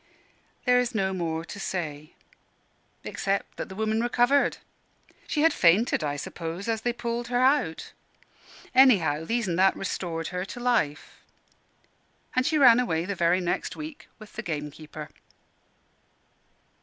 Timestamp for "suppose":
6.15-6.67